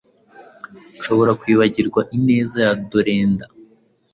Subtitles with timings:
[0.97, 3.45] nshobora kwibagirwa ineza ya Dorenda